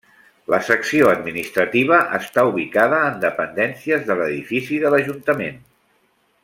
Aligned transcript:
La 0.51 0.59
secció 0.69 1.09
Administrativa 1.11 1.99
està 2.19 2.47
ubicada 2.53 3.03
en 3.11 3.21
dependències 3.27 4.09
de 4.09 4.19
l'edifici 4.23 4.85
de 4.87 4.93
l'Ajuntament. 4.95 5.65